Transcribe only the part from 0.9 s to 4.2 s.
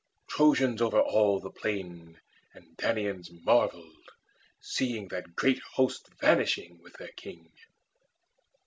all the plain And Danaans marvelled,